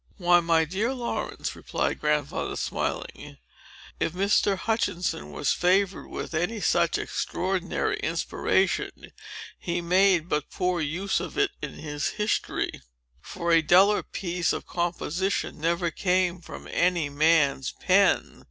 [0.17, 3.37] "Why, my dear Laurence," replied Grandfather, smiling,
[3.99, 4.57] "if Mr.
[4.57, 9.11] Hutchinson was favored with any such extraordinary inspiration,
[9.59, 12.81] he made but a poor use of it in his History;
[13.21, 18.39] for a duller piece of composition never came from any man's pen.